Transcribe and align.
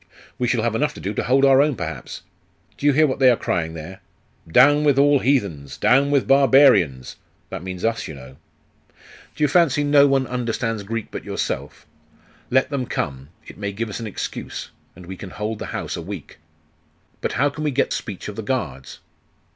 'We 0.39 0.47
shall 0.47 0.63
have 0.63 0.73
enough 0.73 0.95
to 0.95 0.99
do 0.99 1.13
to 1.13 1.21
hold 1.25 1.45
our 1.45 1.61
own, 1.61 1.75
perhaps. 1.75 2.23
Do 2.75 2.87
you 2.87 2.93
hear 2.93 3.05
what 3.05 3.19
they 3.19 3.29
are 3.29 3.35
crying 3.35 3.75
there? 3.75 4.01
"Down 4.51 4.83
with 4.83 4.97
all 4.97 5.19
heathens! 5.19 5.77
Down 5.77 6.09
with 6.09 6.27
barbarians!" 6.27 7.17
That 7.51 7.61
means 7.61 7.85
us, 7.85 8.07
you 8.07 8.15
know.' 8.15 8.37
'Do 9.35 9.43
you 9.43 9.47
fancy 9.47 9.83
no 9.83 10.07
one 10.07 10.25
understands 10.25 10.81
Greek 10.81 11.09
but 11.11 11.23
yourself? 11.23 11.85
Let 12.49 12.71
them 12.71 12.87
come.... 12.87 13.29
It 13.45 13.59
may 13.59 13.71
give 13.71 13.89
us 13.91 13.99
an 13.99 14.07
excuse.... 14.07 14.71
And 14.95 15.05
we 15.05 15.17
can 15.17 15.29
hold 15.29 15.59
the 15.59 15.67
house 15.67 15.95
a 15.95 16.01
week.' 16.01 16.39
'But 17.21 17.33
how 17.33 17.51
can 17.51 17.63
we 17.63 17.69
get 17.69 17.93
speech 17.93 18.27
of 18.27 18.35
the 18.35 18.41
guards? 18.41 19.01